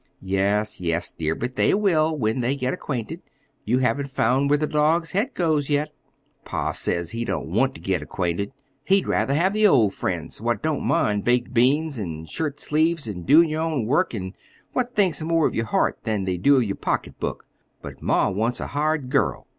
"Yes, 0.23 0.81
yes, 0.81 1.11
dear, 1.11 1.35
but 1.35 1.55
they 1.55 1.75
will, 1.75 2.17
when 2.17 2.39
they 2.39 2.55
get 2.55 2.73
acquainted. 2.73 3.21
You 3.65 3.77
haven't 3.77 4.09
found 4.09 4.49
where 4.49 4.57
the 4.57 4.65
dog's 4.65 5.11
head 5.11 5.35
goes 5.35 5.69
yet." 5.69 5.91
"Pa 6.43 6.71
says 6.71 7.11
he 7.11 7.23
don't 7.23 7.45
want 7.51 7.75
ter 7.75 7.81
get 7.81 8.01
acquainted. 8.01 8.51
He'd 8.83 9.07
rather 9.07 9.35
have 9.35 9.53
the 9.53 9.67
old 9.67 9.93
friends, 9.93 10.41
what 10.41 10.63
don't 10.63 10.81
mind 10.81 11.23
baked 11.23 11.53
beans, 11.53 11.99
an' 11.99 12.25
shirt 12.25 12.59
sleeves, 12.59 13.07
an' 13.07 13.25
doin' 13.25 13.47
yer 13.49 13.61
own 13.61 13.85
work, 13.85 14.15
an' 14.15 14.33
what 14.73 14.95
thinks 14.95 15.21
more 15.21 15.45
of 15.45 15.53
yer 15.53 15.65
heart 15.65 15.99
than 16.03 16.23
they 16.23 16.37
do 16.37 16.55
of 16.57 16.63
yer 16.63 16.73
pocketbook. 16.73 17.45
But 17.83 18.01
ma 18.01 18.27
wants 18.31 18.59
a 18.59 18.65
hired 18.65 19.11
girl. 19.11 19.45